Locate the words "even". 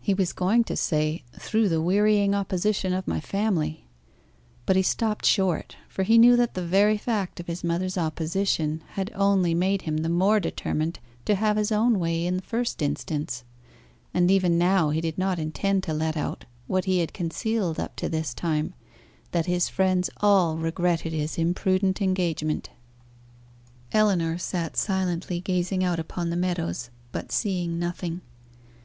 14.32-14.58